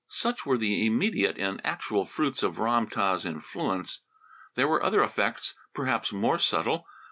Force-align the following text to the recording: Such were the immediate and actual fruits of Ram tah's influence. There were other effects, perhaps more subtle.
Such 0.09 0.47
were 0.47 0.57
the 0.57 0.87
immediate 0.87 1.37
and 1.37 1.61
actual 1.63 2.05
fruits 2.07 2.41
of 2.41 2.57
Ram 2.57 2.87
tah's 2.87 3.23
influence. 3.23 4.01
There 4.55 4.67
were 4.67 4.81
other 4.83 5.03
effects, 5.03 5.53
perhaps 5.75 6.11
more 6.11 6.39
subtle. 6.39 6.87